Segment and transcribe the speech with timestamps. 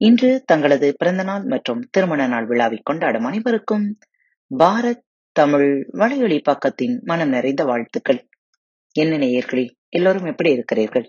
[0.00, 3.86] இன்று தங்களது பிறந்தநாள் மற்றும் திருமண நாள் விழாவை கொண்டாடும் அனைவருக்கும்
[4.50, 5.04] பாரத்
[5.36, 8.20] தமிழ் வலையொலி பக்கத்தின் மனம் நிறைந்த வாழ்த்துக்கள்.
[8.96, 11.06] என்ன நேயர்களே எல்லோரும் எப்படி இருக்கிறீர்கள்?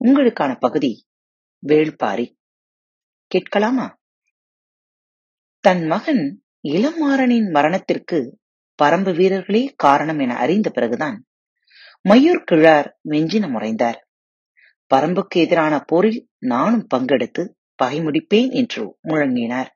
[0.00, 0.92] உங்களுக்கான பகுதி
[1.62, 2.26] வேள்பாரி.
[3.30, 3.86] கேட்கலாமா?
[5.64, 6.24] தன் மகன்
[6.68, 8.18] இளமாறனின் மரணத்திற்கு
[8.78, 11.16] பரம்பு வீரர்களே காரணம் என அறிந்த பிறகுதான்
[12.04, 13.98] மயூர் கிழார் மெஞ்சின முறைந்தார்
[14.90, 17.42] பரம்புக்கு எதிரான போரில் நானும் பங்கெடுத்து
[17.76, 19.70] பகை முடிப்பேன் என்று முழங்கினார்.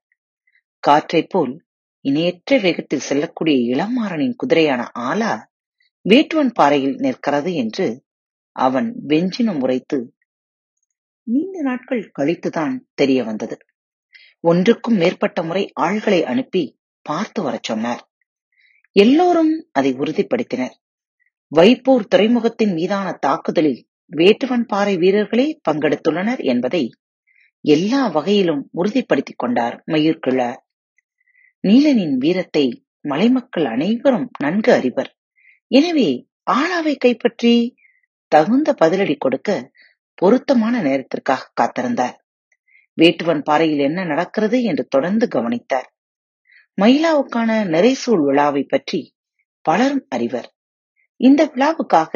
[0.85, 1.53] காற்றைப் போல்
[2.05, 5.33] இணையற்ற வேகத்தில் செல்லக்கூடிய இளமாறனின் குதிரையான ஆலா
[6.07, 7.87] வேட்டுவன் பாறையில் நிற்கிறது என்று
[8.57, 9.99] அவன் வெஞ்சினம் உரைத்து
[11.27, 13.57] நீண்ட நாட்கள் கழித்துதான் தெரிய வந்தது.
[14.45, 16.63] ஒன்றுக்கும் மேற்பட்ட முறை ஆள்களை அனுப்பி
[17.07, 18.03] பார்த்து வரச் சொன்னார்.
[18.97, 20.75] எல்லோரும் அதை உறுதிப்படுத்தினர்.
[21.53, 23.81] வைப்பூர் துறைமுகத்தின் மீதான தாக்குதலில்
[24.13, 26.83] வேட்டுவன் பாறை வீரர்களே பங்கெடுத்துள்ளனர் என்பதை
[27.65, 30.61] எல்லா வகையிலும் உறுதிப்படுத்திக் கொண்டார் மயூர்கிழார்
[31.65, 32.65] நீலனின் வீரத்தை
[33.01, 35.11] மலைமக்கள் அனைவரும் நன்கு அறிவர்.
[35.71, 36.09] எனவே
[36.51, 37.53] ஆளாவை கைப்பற்றி
[38.33, 39.51] தகுந்த பதிலடி கொடுக்க
[40.15, 42.17] பொருத்தமான நேரத்திற்காக காத்திருந்தார்.
[42.99, 45.89] வேட்டுவன் பாறையில் என்ன நடக்கிறது என்று தொடர்ந்து கவனித்தார்.
[46.79, 49.01] மயிலாவுக்கான நிறைசூழ் விழாவை பற்றி
[49.65, 50.49] பலரும் அறிவர்.
[51.21, 52.15] இந்த விழாவுக்காக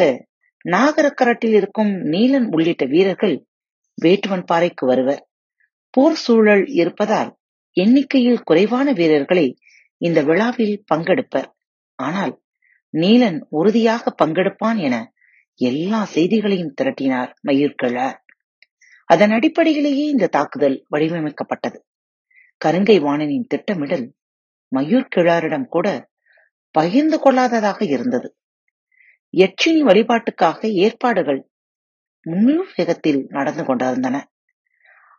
[0.65, 3.37] நாகரக்கரட்டில் இருக்கும் நீலன் உள்ளிட்ட வீரர்கள்
[3.99, 5.23] வேட்டுவன் பாறைக்கு வருவர்.
[5.97, 7.31] போர் சூழல் இருப்பதால்
[7.77, 9.47] எண்ணிக்கையில் குறைவான வீரர்களை
[10.01, 11.49] இந்த விழாவில் பங்கெடுப்பர்.
[11.99, 12.35] ஆனால்
[12.95, 15.13] நீலன் உறுதியாக பங்கெடுப்பான் என
[15.61, 18.19] எல்லா செய்திகளையும் திரட்டினார் மயிர்கிழார்
[19.09, 21.79] அதன் அடிப்படையிலேயே இந்த தாக்குதல் வடிவமைக்கப்பட்டது.
[22.61, 24.07] கருங்கை வாணனின் திட்டமிடல்
[24.73, 25.89] மயூர்கிழாரிடம் கூட
[26.71, 28.29] பகிர்ந்து கொள்ளாததாக இருந்தது.
[29.35, 31.41] யட்சினி வழிபாட்டுக்காக ஏற்பாடுகள்
[32.27, 34.17] முழு வேகத்தில் நடந்து கொண்டிருந்தன.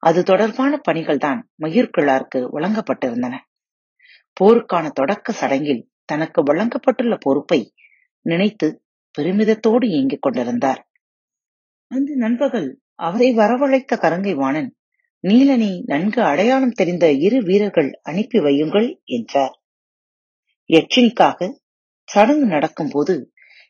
[0.05, 3.35] அது தொடர்பான பணிகள் தான் மயூர்கிழாருக்கு வழங்கப்பட்டிருந்தன.
[4.38, 7.59] போருக்கான தொடக்க சடங்கில் தனக்கு வழங்கப்பட்டுள்ள பொறுப்பை
[8.21, 8.67] நினைத்து
[9.17, 10.81] பெருமிதத்தோடு இயங்கிக் கொண்டிருந்தார்.
[11.88, 14.69] அந்த நண்பகல் அவரை வரவழைத்த கரங்கை வாணன்
[15.23, 19.55] நீலனை நன்கு அடையாளம் தெரிந்த இரு வீரர்கள் அனுப்பி வையுங்கள் என்றார்.
[20.69, 21.39] யட்சினிக்காக
[22.09, 23.13] சடங்கு நடக்கும்போது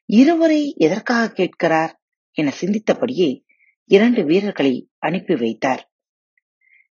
[0.09, 1.94] இருவரை எதற்காக கேட்கிறார்?
[2.38, 3.29] என சிந்தித்தபடியே
[3.90, 5.84] இரண்டு வீரர்களை அனுப்பி வைத்தார்.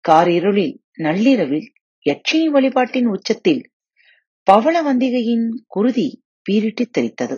[0.08, 1.72] காரிருளில் நள்ளிரவில்
[2.06, 3.62] யட்சினி வழிபாட்டின் உச்சத்தில்
[4.50, 6.08] பவளவந்திகையின் குருதி
[6.50, 7.36] பீரிட்டு தெரித்தது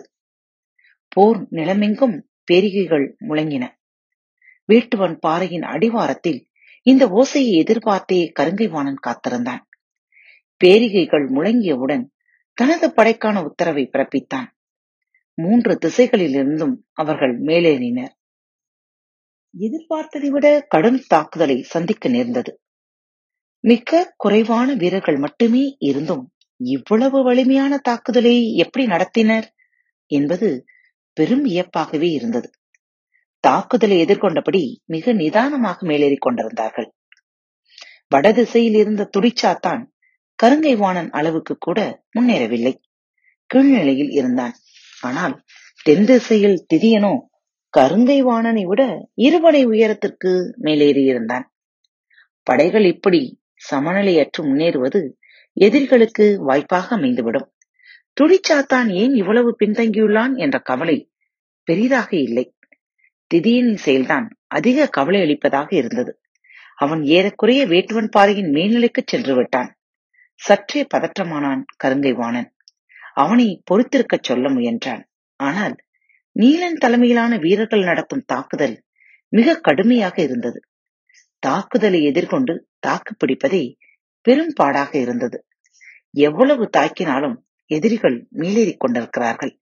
[1.09, 2.17] போர் நிலமெங்கும்
[2.53, 3.65] பேரிகைகள் முழங்கின.
[4.69, 6.41] வீட்டுவன் பாறையின் அடிவாரத்தில்
[6.87, 9.65] இந்த ஓசையை எதிர்பார்த்தே கருங்கைவாணன் காத்திருந்தான்.
[10.65, 12.05] பேரிகைகள் முழங்கியவுடன்
[12.59, 14.49] தனது படைக்கான உத்தரவை பிறப்பித்தான்.
[15.35, 18.15] மூன்று திசைகளிலிருந்தும் அவர்கள் மேலேறினர்.
[19.59, 22.61] எதிர்பார்த்ததை விட கடும் தாக்குதலை சந்திக்க நேர்ந்தது.
[23.61, 29.47] மிக்க குறைவான வீரர்கள் மட்டுமே இருந்தும் இவ்வளவு வலிமையான தாக்குதலை எப்படி நடத்தினர்
[30.07, 30.65] என்பது
[31.13, 32.51] பெரும் வியப்பாகவே இருந்தது.
[33.45, 36.93] தாக்குதலை எதிர்கொண்டபடி மிக நிதானமாக மேலேறிக் கொண்டிருந்தார்கள்.
[38.09, 39.83] வடதிசையில் இருந்த துடிச்சாத்தான்
[40.43, 42.75] கருங்கை வாணன் அளவுக்கு கூட முன்னேறவில்லை.
[43.55, 44.55] கீழ்நிலையில் இருந்தான்.
[45.01, 45.43] ஆனால்
[45.83, 47.13] தென் திசையில் திதியனோ
[47.71, 51.43] கருந்தை வாணனை விட இருபடை உயரத்திற்கு மேலேறியிருந்தான்.
[52.43, 55.13] படைகள் இப்படி சமநிலையற்று முன்னேறுவது
[55.53, 57.49] எதிரிகளுக்கு வாய்ப்பாக அமைந்துவிடும்.
[58.21, 61.11] துடிச்சாத்தான் ஏன் இவ்வளவு பின்தங்கியுள்ளான் என்ற கவலை
[61.63, 62.57] பெரிதாக இல்லை.
[63.35, 66.21] திதியின் செயல்தான் அதிக கவலை அளிப்பதாக இருந்தது.
[66.77, 69.79] அவன் ஏறக்குறைய வேட்டுவன் பாறையின் மேல்நிலைக்கு சென்று விட்டான்.
[70.35, 72.57] சற்றே பதற்றமானான் கருங்கை வாணன்.
[73.15, 75.03] அவனை பொறுத்திருக்கச் சொல்ல முயன்றான்.
[75.37, 75.75] ஆனால்
[76.37, 78.77] நீலன் தலைமையிலான வீரர்கள் நடத்தும் தாக்குதல்
[79.33, 80.59] மிக கடுமையாக இருந்தது.
[81.43, 83.63] தாக்குதலை எதிர்கொண்டு தாக்கு பிடிப்பதே
[84.27, 85.39] பெரும் பாடாக இருந்தது.
[86.15, 87.37] எவ்வளவு தாக்கினாலும்
[87.71, 89.53] எதிரிகள் மேலேறிக் கொண்டிருக்கிறார்கள்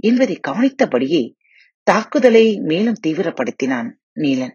[0.00, 1.22] என்பதை கவனித்தபடியே
[1.86, 4.54] தாக்குதலை மேலும் தீவிரப்படுத்தினான் நீலன்.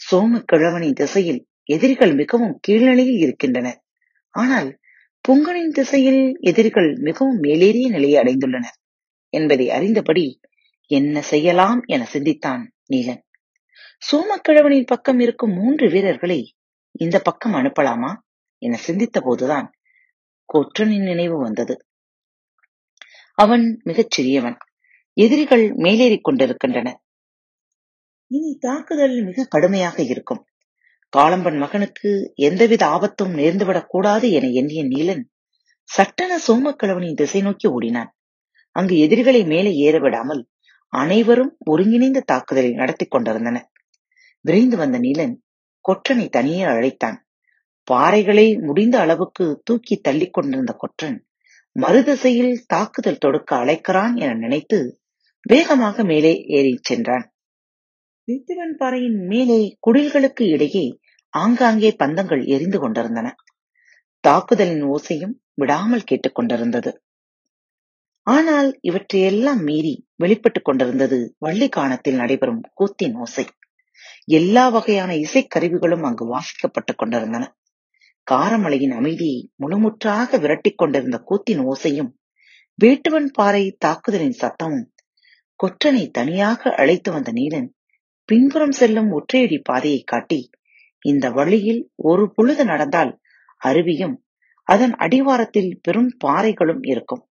[0.00, 3.78] சோம கிழவனின் திசையில் எதிரிகள் மிகவும் கீழ்நிலையில் இருக்கின்றனர்.
[4.34, 4.70] ஆனால்
[5.24, 8.78] புங்கனின் திசையில் எதிரிகள் மிகவும் மேலேறிய நிலையை அடைந்துள்ளனர்
[9.32, 10.24] என்பதை அறிந்தபடி
[10.86, 13.22] என்ன செய்யலாம் என சிந்தித்தான் நீலன்.
[14.08, 16.54] சோமக்கிழவனின் பக்கம் இருக்கும் மூன்று வீரர்களை
[16.92, 18.16] இந்த பக்கம் அனுப்பலாமா
[18.58, 19.72] என சிந்தித்த போதுதான்
[20.48, 21.86] கொற்றனின் நினைவு வந்தது.
[23.34, 24.56] அவன் மிகச் சிறியவன்.
[25.12, 26.98] எதிரிகள் மேலேறிக் கொண்டிருக்கின்றனர்
[28.26, 30.44] இனி தாக்குதல் மிக கடுமையாக இருக்கும்.
[31.16, 35.22] காளம்பன் மகனுக்கு எந்தவித ஆபத்தும் நேர்ந்துவிடக் கூடாது என எண்ணிய நீலன்
[35.82, 38.16] சட்டென சோமக்கிழவனின் திசை நோக்கி ஓடினான்.
[38.70, 40.48] அங்கு எதிரிகளை மேலே ஏற விடாமல்
[40.94, 43.68] அனைவரும் ஒருங்கிணைந்த தாக்குதலை நடத்தி கொண்டிருந்தனர்
[44.40, 45.34] விரைந்து வந்த நீலன்
[45.84, 47.18] கொற்றனை தனியே அழைத்தான்.
[47.90, 51.16] பாறைகளை முடிந்த அளவுக்கு தூக்கி தள்ளிக் கொண்டிருந்த கொற்றன்
[51.76, 54.78] மறுதிசையில் தாக்குதல் தொடுக்க அழைக்கிறான் என நினைத்து
[55.42, 57.24] வேகமாக மேலே ஏறிச் சென்றான்.
[58.28, 60.84] வீட்டுவன் பாறையின் மேலே குடில்களுக்கு இடையே
[61.34, 63.28] ஆங்காங்கே பந்தங்கள் எரிந்து கொண்டிருந்தன.
[64.24, 67.03] தாக்குதலின் ஓசையும் விடாமல் கேட்டுக் கொண்டிருந்தது.
[68.26, 69.92] ஆனால் இவற்றையெல்லாம் மீறி
[70.22, 73.44] வெளிப்பட்டுக் கொண்டிருந்தது வள்ளிக்கானத்தில் நடைபெறும் கூத்தின் ஓசை.
[74.30, 77.44] எல்லா வகையான இசைக்கருவிகளும் அங்கு வாசிக்கப்பட்டுக் கொண்டிருந்தன.
[78.26, 82.10] காரமலையின் அமைதியை முழுமுற்றாக விரட்டிக் கொண்டிருந்த கூத்தின் ஓசையும்
[82.78, 84.86] வேட்டுவன் பாறை தாக்குதலின் சத்தமும்
[85.60, 87.68] கொற்றனை தனியாக அழைத்து வந்த நீலன்
[88.28, 90.40] பின்புறம் செல்லும் ஒற்றையடி பாதையை காட்டி
[91.04, 93.12] இந்த வழியில் ஒரு பொழுது நடந்தால்
[93.60, 94.16] அருவியும்
[94.68, 97.22] அதன் அடிவாரத்தில் பெரும் பாறைகளும் இருக்கும்.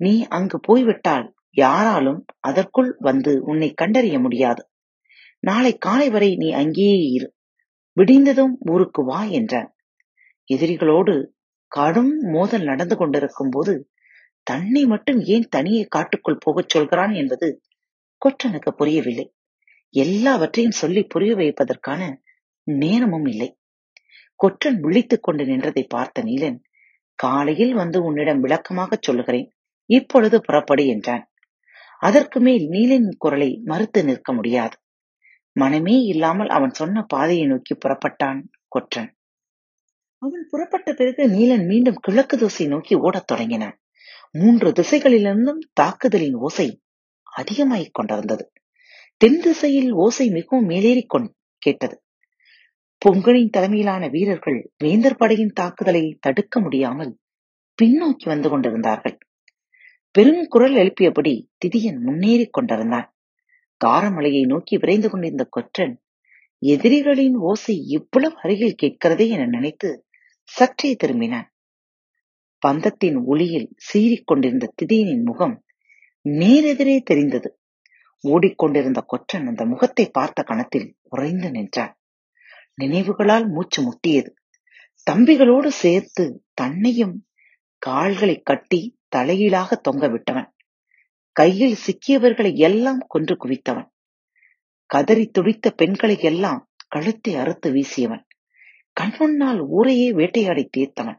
[0.00, 1.26] நீ அங்கு போய்விட்டால்
[1.56, 4.62] யாராலும் அதற்குள் வந்து உன்னை கண்டறிய முடியாது.
[5.40, 7.28] நாளை காலை வரை நீ அங்கேயே இரு.
[7.96, 9.70] விடிந்ததும் ஊருக்கு வா என்றான்
[10.54, 11.14] எதிரிகளோடு
[11.72, 13.74] கடும் மோதல் நடந்து கொண்டிருக்கும் போது
[14.46, 17.48] தன்னை மட்டும் ஏன் தனியே காட்டுக்குள் போகச் சொல்கிறான் என்பது
[18.22, 19.26] கொற்றனுக்கு புரியவில்லை.
[19.94, 22.02] எல்லாவற்றையும் சொல்லி புரிய வைப்பதற்கான
[22.66, 23.48] நேரமும் இல்லை.
[24.40, 26.58] கொற்றன் விழித்துக் கொண்டு நின்றதை பார்த்த நீலன்
[27.18, 29.48] காலையில் வந்து உன்னிடம் விளக்கமாகச் சொல்லுகிறேன்.
[29.90, 31.24] இப்பொழுது புறப்படு என்றான்
[32.00, 34.76] அதற்கு மேல் நீலின் குரலை மறுத்து நிற்க முடியாது.
[35.56, 39.10] மனமே இல்லாமல் அவன் சொன்ன பாதையை நோக்கி புறப்பட்டான் கொற்றன்.
[40.22, 43.76] அவன் புறப்பட்ட பிறகு நீலன் மீண்டும் கிழக்கு திசை நோக்கி ஓடத் தொடங்கினான்.
[44.32, 46.68] மூன்று திசைகளிலிருந்தும் தாக்குதலின் ஓசை
[47.36, 48.44] அதிகமாகிக் கொண்டிருந்தது.
[49.20, 51.06] தென் திசையில் ஓசை மிகவும் மேலேறி
[51.62, 51.96] கேட்டது.
[53.02, 57.12] பொங்கலின் தலைமையிலான வீரர்கள் வேந்தர் படையின் தாக்குதலை தடுக்க முடியாமல்
[57.78, 59.16] பின்னோக்கி வந்து கொண்டிருந்தார்கள்.
[60.18, 63.16] பெருங்குரல் எழுப்பியபடி திதியன் முன்னேறிக் கொண்டிருந்தான்.
[63.84, 66.02] காரமலையை நோக்கி விரைந்து கொண்டிருந்த கொற்றன்
[66.58, 70.06] எதிரிகளின் ஓசை இவ்வளவு அருகில் கேட்கிறதே என நினைத்து
[70.42, 71.48] சற்றே திரும்பினான்.
[72.66, 75.64] பந்தத்தின் ஒளியில் சீறிக் கொண்டிருந்த திதியனின் முகம்
[76.28, 77.60] நேரெதிரே தெரிந்தது.
[78.28, 81.98] ஓடிக்கொண்டிருந்த கொற்றன் அந்த முகத்தை பார்த்த கணத்தில் உறைந்து நின்றான்.
[82.74, 84.30] நினைவுகளால் மூச்சு முட்டியது.
[85.10, 87.26] தம்பிகளோடு சேர்த்து தன்னையும்
[87.78, 90.48] கால்களை கட்டி தலையீழாக தொங்க விட்டவன்.
[91.32, 93.88] கையில் சிக்கியவர்களை எல்லாம் கொன்று குவித்தவன்.
[94.86, 98.24] கதறி துடித்த பெண்களை எல்லாம் கழுத்தை அறுத்து வீசியவன்.
[99.00, 101.18] கண்முன்னால் ஊரையே வேட்டையாடி தீர்த்தவன்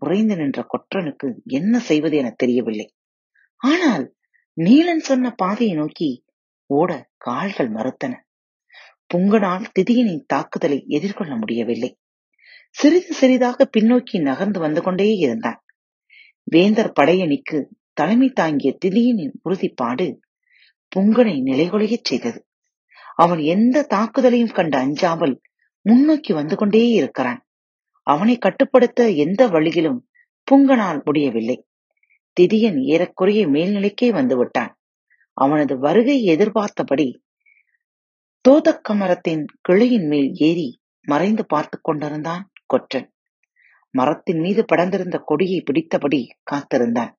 [0.00, 2.86] உறைந்து நின்ற கொற்றனுக்கு என்ன செய்வது என தெரியவில்லை.
[3.56, 4.04] ஆனால்
[4.56, 6.24] நீலன் சொன்ன பாதையை நோக்கி
[6.70, 8.12] ஓட கால்கள் மறுத்தன.
[9.14, 11.90] புங்கனால் திதியனின் தாக்குதலை எதிர்கொள்ள முடியவில்லை.
[12.70, 15.60] சிறிது சிறிதாக பின்னோக்கி நகர்ந்து வந்து கொண்டே இருந்தான்.
[16.46, 17.58] வேந்தர் படையணிக்கு
[17.92, 20.06] தலைமை தாங்கிய திதியனின் உறுதிப்பாடு
[20.92, 22.40] புங்கனை நிலைகொலையச் செய்தது.
[23.14, 25.34] அவன் எந்த தாக்குதலையும் கண்டு அஞ்சாமல்
[25.82, 27.40] முன்னோக்கி வந்து கொண்டே இருக்கிறான்.
[28.06, 30.00] அவனை கட்டுப்படுத்த எந்த வழியிலும்
[30.48, 31.56] புங்கனால் முடியவில்லை.
[32.40, 34.72] திதியன் ஏறக்குறைய மேல்நிலைக்கே வந்துவிட்டான்.
[35.36, 37.08] அவனது வருகை எதிர்பார்த்தபடி
[38.44, 40.68] தோதக்கமரத்தின் கிளையின் மேல் ஏறி
[41.08, 43.08] மறைந்து பார்த்து கொண்டிருந்தான் கொற்றன்.
[43.98, 47.12] மரத்தின் மீது படர்ந்திருந்த கொடியை பிடித்தபடி காத்திருந்தான்.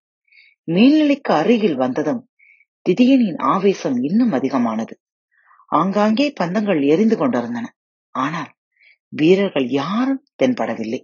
[0.67, 2.21] மேல்நிலைக்கு அருகில் வந்ததும்
[2.85, 4.93] திதியனின் ஆவேசம் இன்னும் அதிகமானது.
[5.71, 7.65] ஆங்காங்கே பந்தங்கள் எரிந்து கொண்டிருந்தன.
[8.15, 8.51] ஆனால்
[9.13, 11.01] வீரர்கள் யாரும் தென்படவில்லை.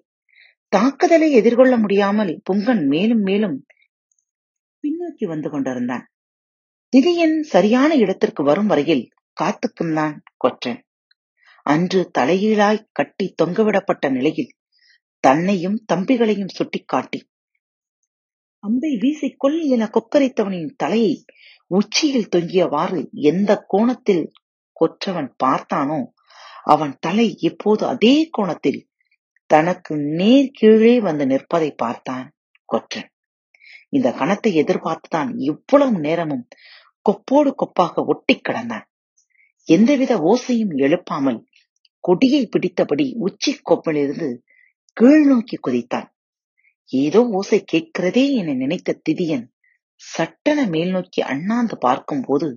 [0.73, 3.57] தாக்குதலை எதிர்கொள்ள முடியாமல் புங்கன் மேலும் மேலும்
[4.83, 6.05] பின்னோக்கி வந்து கொண்டிருந்தான்.
[6.93, 9.05] திதியன் சரியான இடத்திற்கு வரும் வரையில்
[9.37, 10.81] காத்துக்குந்தான் கொற்றன்.
[11.65, 14.51] அன்று தலைகீழாய் கட்டி தொங்கவிடப்பட்ட நிலையில்
[15.23, 17.19] தன்னையும் தம்பிகளையும் சுட்டிக்காட்டி.
[18.63, 21.13] அம்பை வீசிக்கொள் என கொக்கரித்தவனின் தலையை
[21.71, 22.99] உச்சியில் தொங்கியவாறு
[23.31, 24.25] எந்த கோணத்தில்
[24.81, 26.01] கொற்றவன் பார்த்தானோ
[26.63, 28.81] அவன் தலை இப்போது அதே கோணத்தில்
[29.49, 32.27] தனக்கு நேர் கீழே வந்து நிற்பதை பார்த்தான்
[32.69, 33.09] கொற்றன்.
[33.89, 36.45] இந்த கணத்தை எதிர்பார்த்துதான் இவ்வளவு நேரமும்
[37.05, 38.85] கொப்போடு கொப்பாக ஒட்டி கிடந்தான்.
[39.67, 41.39] எந்தவித ஓசையும் எழுப்பாமல்
[42.03, 44.29] கொடியை பிடித்தபடி உச்சி கொப்பிலிருந்து
[44.97, 46.09] கீழ் நோக்கி குதித்தான்
[46.91, 49.45] ஏதோ ஓசை கேட்கிறதே என நினைத்த திதியன்.
[50.01, 52.47] சட்டென மேல் நோக்கி அண்ணாந்து பார்க்கும்போது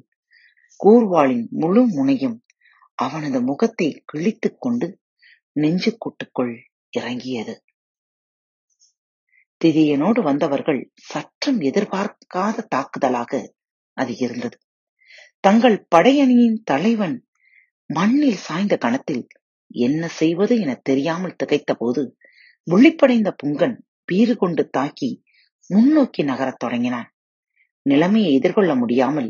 [0.81, 2.37] கூர்வாளின் முழு முனையும்
[2.99, 4.89] அவனது முகத்தை கிழித்துக் கொண்டு
[5.57, 6.53] நெஞ்சு கூட்டுக்குள்
[6.93, 7.55] இறங்கியது.
[9.61, 13.33] திதியனோடு வந்தவர்கள் சற்றும் எதிர்பார்க்காத தாக்குதலாக
[13.97, 14.57] அது இருந்தது.
[15.45, 17.17] தங்கள் படையணியின் தலைவன்
[17.91, 19.25] மண்ணில் சாய்ந்த கணத்தில்
[19.85, 22.03] என்ன செய்வது என தெரியாமல் திகைத்த போது
[22.67, 25.11] விழிப்படைந்த புங்கன் பீறு கொண்டு தாக்கி
[25.71, 27.09] முன்னோக்கி நகரத் தொடங்கினான்.
[27.87, 29.29] நிலைமையை எதிர்கொள்ள முடியாமல்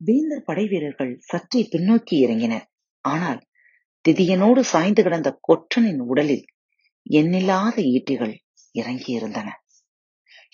[0.00, 2.64] வேந்தர் படை வீரர்கள் சற்றே பின்னோக்கி இறங்கினர்.
[3.04, 3.40] ஆனால்
[4.04, 6.44] திதியனோடு சாய்ந்து கிடந்த கொற்றனின் உடலில்
[7.10, 8.34] எண்ணில்லாத ஈட்டிகள்
[8.74, 9.48] இறங்கியிருந்தன.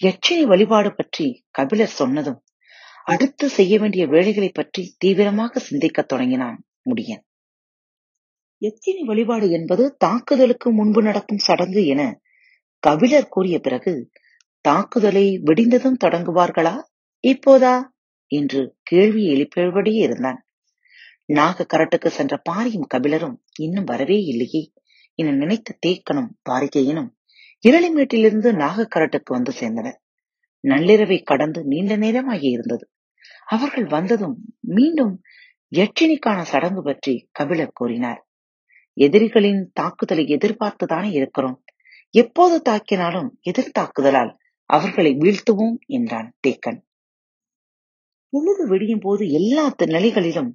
[0.01, 2.41] யட்சினி வழிபாடு பற்றி கபிலர் சொன்னதும்
[3.05, 6.59] அடுத்து செய்ய வேண்டிய வேலைகளை பற்றி தீவிரமாக சிந்திக்கத் தொடங்கினான்
[6.91, 7.23] முடியன்.
[8.63, 12.03] எச்சினி வழிபாடு என்பது தாக்குதலுக்கு முன்பு நடக்கும் சடங்கு என
[12.79, 14.11] கபிலர் கூறிய பிறகு
[14.61, 16.75] தாக்குதலை விடிந்ததும் தொடங்குவார்களா?
[17.25, 17.93] இப்போதா?
[18.27, 20.47] என்று கேள்வி எழுப்பியபடியே இருந்தான்.
[21.25, 24.63] நாக கரட்டுக்கு சென்ற பாரியும் கபிலரும் இன்னும் வரவே இல்லையே
[25.15, 27.11] என நினைத்த தேக்கனும் பாரிகையினும்
[27.65, 29.99] இரளிமேட்டிலிருந்து நாகக்கரட்டுக்கு வந்து சேர்ந்தனர்.
[30.65, 32.85] நள்ளிரவை கடந்து நீண்ட நேரமாகி இருந்தது.
[33.47, 35.21] அவர்கள் வந்ததும் மீண்டும்
[35.73, 38.21] யட்சினிக்கான சடங்கு பற்றி கபிலர் கூறினார்.
[38.97, 41.59] எதிரிகளின் தாக்குதலை எதிர்பார்த்துதானே இருக்கிறோம்.
[42.15, 44.33] எப்போது தாக்கினாலும் எதிர் தாக்குதலால்
[44.71, 46.81] அவர்களை வீழ்த்துவோம் என்றான் தேக்கன்
[48.33, 50.51] பொழுது விடியும் போது எல்லா நிலைகளிலும்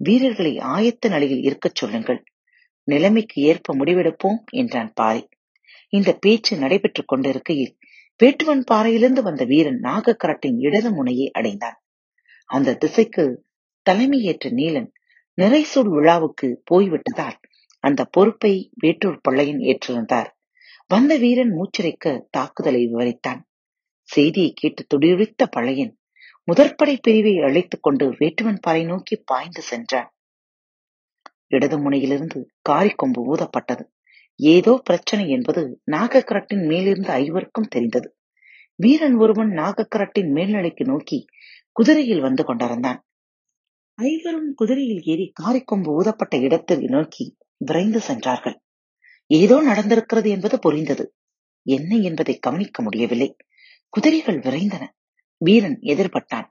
[0.00, 2.20] வீரர்களை ஆயத்த நிலையில் இருக்கச் சொல்லுங்கள்.
[2.88, 5.22] நிலைமைக்கு ஏற்ப முடிவெடுப்போம் என்றான் பாரி.
[5.92, 7.74] இந்த பேச்சு நடைபெற்றுக் கொண்டிருக்கையில்
[8.20, 11.78] வேட்டுவன் பாறையிலிருந்து வந்த வீரன் நாகக்கரட்டின் இடது முனையை அடைந்தான்.
[12.50, 13.24] அந்த திசைக்கு
[13.86, 14.88] தலைமையேற்ற நீலன்
[15.38, 17.36] நிறைசூல் விழாவுக்கு போய்விட்டதால்
[17.78, 20.26] அந்த பொறுப்பை வேட்டூர் பள்ளையன் ஏற்றிருந்தார்.
[20.86, 23.40] வந்த வீரன் மூச்சிறைக்க தாக்குதலை விவரித்தான்.
[24.02, 25.98] செய்தியை கேட்டு துடியுரித்த பழையன்
[26.52, 30.14] முதற்படை பிரிவை அழைத்துக் கொண்டு வேட்டுவன் பாறை நோக்கி பாய்ந்து சென்றான்.
[31.46, 33.84] இடது முனையிலிருந்து காரிக்கொம்பு ஊதப்பட்டது.
[34.36, 38.16] ஏதோ பிரச்சனை என்பது நாகக்கரட்டின் மேலிருந்த ஐவருக்கும் தெரிந்தது.
[38.76, 41.24] வீரன் ஒருவன் நாகக்கரட்டின் மேல்நிலைக்கு நோக்கி
[41.72, 43.07] குதிரையில் வந்து கொண்டிருந்தான்.
[43.98, 48.60] ஐவரும் குதிரையில் ஏறி காரிக்கொம்பு ஊதப்பட்ட இடத்தை நோக்கி விரைந்து சென்றார்கள்.
[49.26, 51.04] ஏதோ நடந்திருக்கிறது என்பது புரிந்தது.
[51.66, 53.36] என்ன என்பதை கவனிக்க முடியவில்லை.
[53.88, 54.84] குதிரைகள் விரைந்தன.
[55.40, 56.48] வீரன் எதிர்பட்டான்.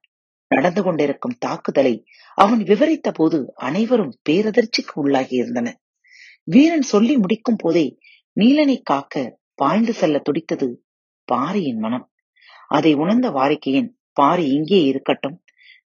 [0.48, 5.39] நடந்து கொண்டிருக்கும் தாக்குதலை அவன் விவரித்த போது அனைவரும் பேரதிர்ச்சிக்கு உள்ளாகி
[6.44, 7.98] வீரன் சொல்லி முடிக்கும் போதே
[8.38, 10.68] நீலனை காக்க பாய்ந்து செல்ல துடித்தது
[11.27, 12.06] பாரியின் மனம்.
[12.68, 15.44] அதை உணர்ந்த வாரிக்கையின் பாரி இங்கே இருக்கட்டும்.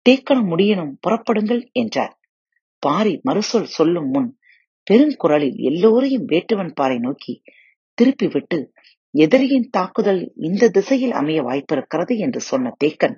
[0.07, 2.15] தேக்கணும் முடியனும் புறப்படுங்கள் என்றார்.
[2.83, 4.31] பாரி மறுசொல் சொல்லும் முன்
[4.87, 7.35] பெருங்குரலில் எல்லோரையும் வேட்டுவன் பாறை நோக்கி
[7.99, 8.59] திருப்பிவிட்டு
[9.15, 13.17] எதிரியின் தாக்குதல் இந்த திசையில் அமைய வாய்ப்பிருக்கிறது என்று சொன்ன தேக்கன்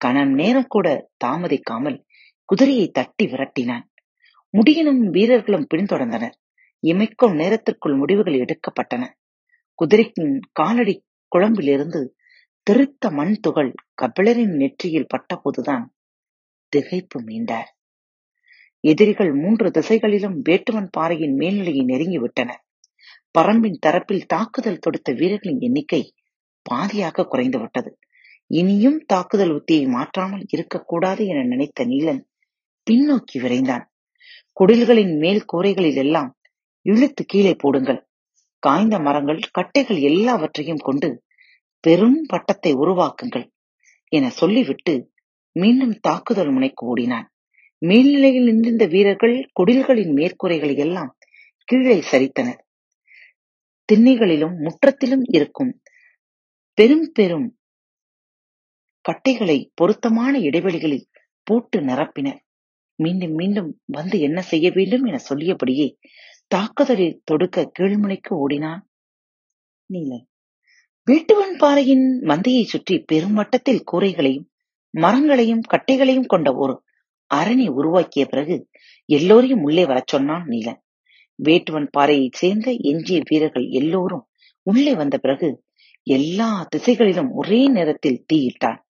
[0.00, 0.86] கணம் நேரம் கூட
[1.24, 1.98] தாமதிக்காமல்
[2.48, 3.84] குதிரையை தட்டி விரட்டினான்.
[4.54, 6.34] முடியனும் வீரர்களும் பின்தொடர்ந்தனர்.
[6.82, 9.02] இமைக்கும் நேரத்திற்குள் முடிவுகள் எடுக்கப்பட்டன.
[9.78, 10.94] குதிரையின் காலடி
[11.32, 12.00] குழம்பிலிருந்து
[12.66, 15.84] திருத்த மண் துகள் கபிலரின் நெற்றியில் பட்டபோதுதான்
[16.74, 17.70] திகைப்பு மீண்டார்
[18.84, 22.50] எதிரிகள் மூன்று திசைகளிலும் வேட்டுவன் பாறையின் மேல்நிலையை நெருங்கிவிட்டன.
[23.38, 26.02] பரம்பின் தரப்பில் தாக்குதல் தொடுத்த வீரர்களின் எண்ணிக்கை
[26.66, 27.90] பாதியாக குறைந்துவிட்டது.
[28.50, 32.22] இனியும் தாக்குதல் உத்தியை மாற்றாமல் இருக்கக்கூடாது என நினைத்த நீலன்
[32.86, 33.84] பின்னோக்கி விரைந்தான்.
[34.52, 36.30] குடில்களின் மேல் கூரைகளில் எல்லாம்
[36.86, 38.00] இழுத்து கீழே போடுங்கள்.
[38.62, 41.08] காய்ந்த மரங்கள் கட்டைகள் எல்லாவற்றையும் கொண்டு
[41.84, 43.46] பெரும் பட்டத்தை உருவாக்குங்கள்
[44.12, 44.94] என சொல்லிவிட்டு
[45.56, 47.26] மீண்டும் தாக்குதல் முனைக்கு ஓடினான்.
[47.82, 51.10] மேல்நிலையில் நின்றிருந்த வீரர்கள் குடில்களின் மேற்கூரைகளை எல்லாம்
[51.68, 52.60] கீழே சரித்தனர்.
[53.88, 55.72] திண்ணைகளிலும் முற்றத்திலும் இருக்கும்
[56.78, 57.48] பெரும் பெரும்
[59.04, 61.08] கட்டைகளை பொருத்தமான இடைவெளிகளில்
[61.46, 62.40] போட்டு நிரப்பினர்.
[62.98, 65.88] மீண்டும் மீண்டும் வந்து என்ன செய்ய வேண்டும் என சொல்லியபடியே
[66.54, 68.82] தாக்குதலில் தொடுக்க கீழ்முனைக்கு ஓடினான்
[69.90, 70.26] நீலன்.
[71.06, 74.48] வேட்டுவன் பாறையின் மந்தையை சுற்றி பெரும் வட்டத்தில் கூரைகளையும்
[74.94, 76.74] மரங்களையும் கட்டைகளையும் கொண்ட ஒரு
[77.30, 78.56] அரணி உருவாக்கிய பிறகு
[79.08, 80.80] எல்லோரையும் உள்ளே வரச் சொன்னான் நீலன்.
[81.38, 84.24] வேட்டுவன் பாறையைச் சேர்ந்த எஞ்சிய வீரர்கள் எல்லோரும்
[84.66, 85.48] உள்ளே வந்த பிறகு
[86.06, 88.80] எல்லா திசைகளிலும் ஒரே நேரத்தில் தீயிட்டான்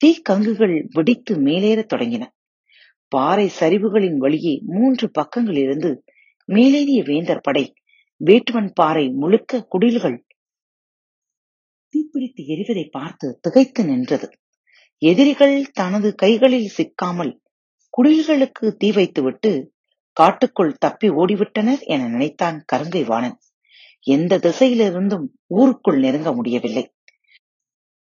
[0.00, 2.24] தீ கங்குகள் வெடித்து மேலேறத் தொடங்கின.
[3.12, 5.90] பாறை சரிவுகளின் வழியே மூன்று பக்கங்களிலிருந்து
[6.48, 7.64] மேலேறிய வேந்தர் படை
[8.20, 10.18] வேட்டுவன் பாறை முழுக்க குடில்கள்
[11.94, 14.28] தீப்பிடித்து எரிவதை பார்த்து திகைத்து நின்றது.
[15.02, 17.40] எதிரிகள் தனது கைகளில் சிக்காமல்
[17.94, 19.72] குடில்களுக்கு தீ வைத்துவிட்டு
[20.12, 23.36] காட்டுக்குள் தப்பி ஓடிவிட்டனர் என நினைத்தான் கருங்கை வாணன்
[24.06, 26.84] எந்த திசையிலிருந்தும் ஊருக்குள் நெருங்க முடியவில்லை.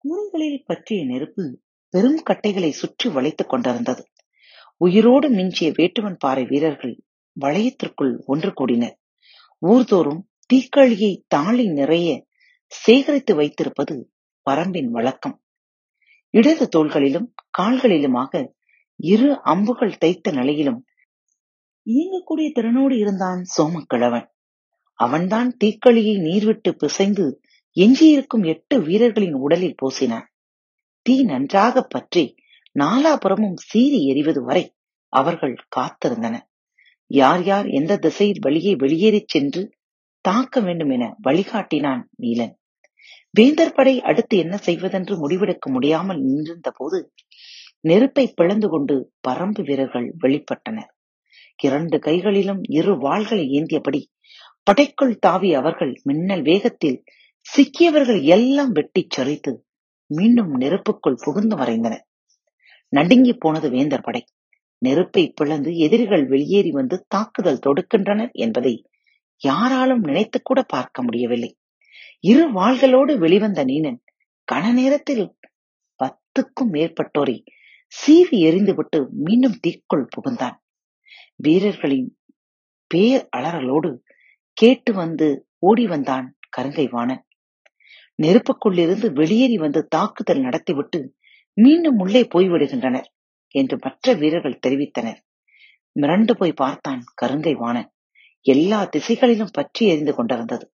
[0.04, 1.44] கூரைகளில் பற்றிய நெருப்பு
[1.90, 4.02] பெரும் கட்டைகளை சுற்றி வளைத்துக் கொண்டிருந்தது.
[4.76, 6.94] உயிரோடு மிஞ்சிய வேட்டுவன் பாறை வீரர்கள்
[7.40, 8.96] வளையத்திற்குள் ஒன்று கூடினர்.
[9.62, 10.22] ஊர்தோறும்
[10.52, 12.08] தீக்கழியை தாளி நிறைய
[12.72, 13.94] சேகரித்து வைத்திருப்பது
[14.46, 15.41] பரம்பின் வழக்கம்.
[16.34, 18.42] இடது தோள்களிலும் கால்களிலுமாக
[19.00, 20.80] இரு அம்புகள் தைத்த நிலையிலும்
[21.86, 24.26] இயங்கக்கூடிய திறனோடு இருந்தான் சோமக்கிழவன்
[24.98, 27.24] அவன்தான் தீக்களியை நீர்விட்டு பிசைந்து
[27.76, 30.26] எஞ்சியிருக்கும் எட்டு வீரர்களின் உடலில் பூசினான்.
[31.06, 32.24] தீ நன்றாக பற்றி
[32.78, 34.64] நாலாபுறமும் சீறி எறிவது வரை
[35.12, 36.46] அவர்கள் காத்திருந்தனர்
[37.10, 39.62] யார் யார் எந்த திசையில் வழியே வெளியேறிச் சென்று
[40.24, 42.54] தாக்க வேண்டும் என வழிகாட்டினான் நீலன்.
[43.34, 46.98] வேந்தர் படை அடுத்து என்ன செய்வதென்று முடிவெடுக்க முடியாமல் நின்றிருந்த போது
[47.80, 48.94] நெருப்பை பிளந்து கொண்டு
[49.28, 50.90] பரம்பு வீரர்கள் வெளிப்பட்டனர்.
[51.58, 54.00] இரண்டு கைகளிலும் இரு வாள்களை ஏந்தியபடி
[54.66, 56.98] படைக்குள் தாவி அவர்கள் மின்னல் வேகத்தில்
[57.46, 59.52] சிக்கியவர்கள் எல்லாம் வெட்டிச் சரித்து
[60.10, 62.04] மீண்டும் நெருப்புக்குள் புகுந்து மறைந்தனர்.
[62.92, 64.22] நடுங்கி போனது வேந்தர் படை.
[64.82, 68.74] நெருப்பை பிளந்து எதிரிகள் வெளியேறி வந்து தாக்குதல் தொடுக்கின்றனர் என்பதை
[69.42, 71.50] யாராலும் நினைத்துக்கூட பார்க்க முடியவில்லை.
[72.24, 74.00] இரு வாள்களோடு வெளிவந்த நீனன்
[74.52, 75.36] கன நேரத்தில்
[76.00, 77.44] பத்துக்கும் மேற்பட்டோரை
[77.92, 80.56] சீவி எறிந்துவிட்டு மீண்டும் தீக்குள் புகுந்தான்.
[81.36, 82.16] வீரர்களின்
[82.86, 83.96] பேர் அலறலோடு
[84.52, 87.26] கேட்டு வந்து ஓடி வந்தான் கருங்கை வாணன்.
[88.22, 91.14] நெருப்புக்குள்ளிருந்து வெளியேறி வந்து தாக்குதல் நடத்திவிட்டு
[91.52, 93.08] மீண்டும் உள்ளே போய்விடுகின்றனர்
[93.48, 95.20] என்று மற்ற வீரர்கள் தெரிவித்தனர்.
[96.00, 97.92] மிரண்டு போய் பார்த்தான் கருங்கை வாணன்.
[98.40, 100.71] எல்லா திசைகளிலும் பற்றி எரிந்து கொண்டிருந்தது.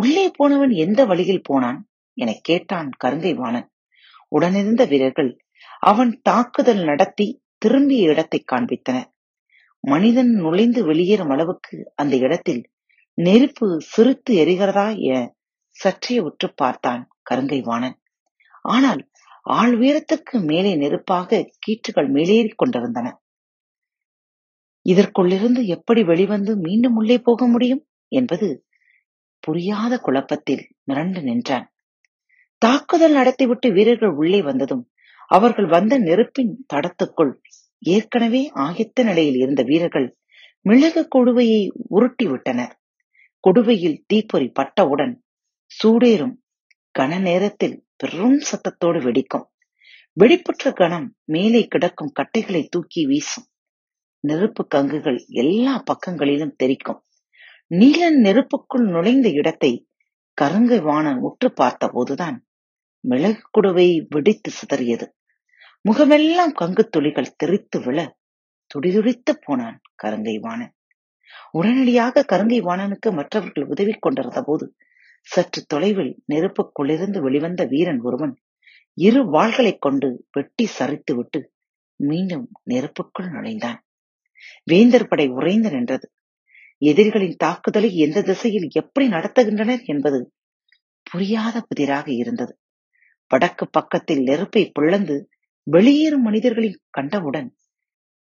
[0.00, 1.78] உள்ளே போனவன் எந்த வழியில் போனான்?
[2.16, 3.68] என கேட்டான் கருங்கை வாணன்
[4.32, 5.30] உடனிருந்த வீரர்கள்
[5.82, 7.26] அவன் தாக்குதல் நடத்தி
[7.58, 9.08] திரும்பிய இடத்தை காண்பித்தனர்.
[9.84, 12.62] மனிதன் நுழைந்து வெளியேறும் அளவுக்கு அந்த இடத்தில்
[13.18, 15.16] நெருப்பு சிறுத்து எரிகிறதா என
[15.76, 17.96] சற்றே உற்று பார்த்தான் கருங்கை வாணன்
[18.64, 19.02] ஆனால்
[19.56, 23.06] ஆள் உயரத்துக்கு மேலே நெருப்பாக கீற்றுகள் மேலேறிக் கொண்டிருந்தன.
[24.86, 27.82] இதற்குள்ளிருந்து எப்படி வெளிவந்து மீண்டும் உள்ளே போக முடியும்?
[28.12, 28.46] என்பது
[29.48, 31.66] புரியாத குழப்பத்தில் மிரண்டு நின்றான்.
[32.62, 34.82] தாக்குதல் நடத்திவிட்டு வீரர்கள் உள்ளே வந்ததும்
[35.30, 37.32] அவர்கள் வந்த நெருப்பின் தடத்துக்குள்
[37.82, 40.08] ஏற்கனவே ஆயத்த நிலையில் இருந்த வீரர்கள்
[40.66, 42.74] மிளகு கொடுவையை உருட்டி விட்டனர்
[43.44, 45.14] கொடுவையில் தீப்பொறி பட்டவுடன்
[45.70, 46.34] சூடேறும்
[46.94, 49.46] கன நேரத்தில் பெரும் சத்தத்தோடு வெடிக்கும்.
[50.16, 53.46] வெடிப்புற்ற கணம் மேலே கிடக்கும் கட்டைகளை தூக்கி வீசும்.
[54.24, 57.00] நெருப்பு கங்குகள் எல்லா பக்கங்களிலும் தெரிக்கும்
[57.70, 59.88] நீலன் நெருப்புக்குள் நுழைந்த இடத்தை
[60.38, 62.36] கருங்கை வாணன் உற்று பார்த்தபோதுதான்
[63.00, 65.06] மிளகு குடுவை வெடித்து சிதறியது.
[65.80, 67.98] முகமெல்லாம் கங்கு துளிகள் தெரித்து விழ
[68.66, 70.72] துடிதுடித்து போனான் கருங்கை வாணன்.
[71.50, 74.74] உடனடியாக கருங்கை வாணனுக்கு மற்றவர்கள் உதவி கொண்டிருந்த போது
[75.26, 78.34] சற்று தொலைவில் நெருப்புக்குள்ளிருந்து வெளிவந்த வீரன் ஒருவன்
[78.98, 81.40] இரு வாள்களைக் கொண்டு வெட்டி சரித்து விட்டு
[82.00, 83.78] மீண்டும் நெருப்புக்குள் நுழைந்தான்.
[84.64, 86.06] வேந்தர் படை உறைந்து நின்றது.
[86.78, 90.32] எதிரிகளின் தாக்குதலை எந்த திசையில் எப்படி நடத்துகின்றனர் என்பது
[91.02, 92.58] புரியாத புதிராக இருந்தது.
[93.28, 95.28] வடக்கு பக்கத்தில் நெருப்பை பிளந்து
[95.70, 97.56] வெளியேறும் மனிதர்களை கண்டவுடன்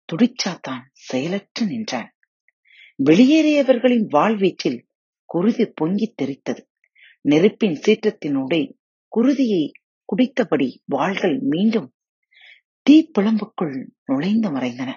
[0.09, 2.13] துடிச்சாத்தான் செயலற்று நின்றான்.
[3.03, 4.79] வெளியேறியவர்களின் வாழ்வீச்சில்
[5.25, 6.61] குருதி பொங்கித் தெரித்தது
[7.21, 8.73] நெருப்பின் சீற்றத்தினுடைய
[9.11, 9.71] குருதியை
[10.05, 11.93] குடித்தபடி வாள்கள் மீண்டும்
[12.89, 14.91] தீப்பிழம்புக்குள் நுழைந்து மறைந்தன.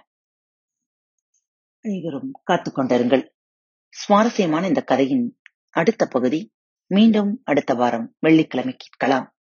[1.85, 3.25] அனைவரும் காத்துக்கொண்டிருங்கள்
[3.91, 5.39] சுவாரஸ்யமான இந்த கதையின்
[5.71, 6.53] அடுத்த பகுதி
[6.87, 9.37] மீண்டும் அடுத்த வாரம் வெள்ளிக்கிழமை கேட்கலாம்.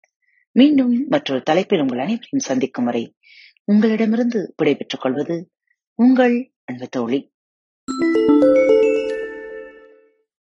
[0.52, 3.16] மீண்டும் மற்றொரு தலைப்பில் உங்கள் அனைவரையும் சந்திக்கும் வரை
[3.64, 5.50] உங்களிடமிருந்து விடைபெற்றுக் கொள்வது
[5.94, 7.20] உங்கள் அன்பு தோழி.